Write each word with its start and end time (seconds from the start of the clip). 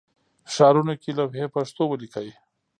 ښارونو 0.53 0.93
کې 1.01 1.11
لوحې 1.17 1.45
پښتو 1.55 1.83
ولیکئ 1.87 2.29